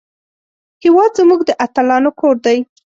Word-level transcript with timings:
هېواد 0.83 1.11
زموږ 1.19 1.39
د 1.45 1.51
اتلانو 1.65 2.11
کور 2.19 2.35
دی 2.45 2.57